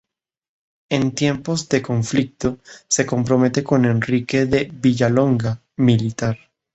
[0.89, 2.57] En tiempos de conflicto
[2.87, 6.39] se compromete con Henrique de Villalonga, militar.